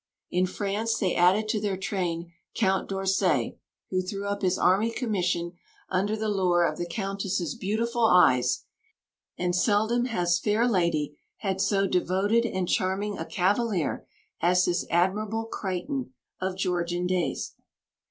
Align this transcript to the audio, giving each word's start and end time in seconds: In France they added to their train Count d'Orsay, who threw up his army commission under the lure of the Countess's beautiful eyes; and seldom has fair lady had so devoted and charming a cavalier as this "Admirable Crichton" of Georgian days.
In 0.31 0.47
France 0.47 0.97
they 0.97 1.13
added 1.15 1.47
to 1.49 1.61
their 1.61 1.77
train 1.77 2.31
Count 2.55 2.89
d'Orsay, 2.89 3.59
who 3.91 4.01
threw 4.01 4.25
up 4.27 4.41
his 4.41 4.57
army 4.57 4.89
commission 4.89 5.51
under 5.89 6.15
the 6.17 6.27
lure 6.27 6.65
of 6.65 6.79
the 6.79 6.87
Countess's 6.87 7.53
beautiful 7.53 8.05
eyes; 8.05 8.63
and 9.37 9.55
seldom 9.55 10.05
has 10.05 10.39
fair 10.39 10.67
lady 10.67 11.19
had 11.37 11.61
so 11.61 11.85
devoted 11.85 12.47
and 12.47 12.67
charming 12.67 13.15
a 13.19 13.25
cavalier 13.27 14.07
as 14.41 14.65
this 14.65 14.87
"Admirable 14.89 15.45
Crichton" 15.45 16.13
of 16.41 16.57
Georgian 16.57 17.05
days. 17.05 17.53